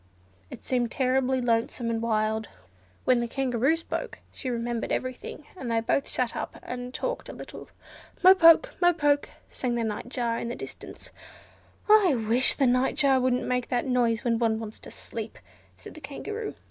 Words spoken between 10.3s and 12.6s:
in the distance. "I wish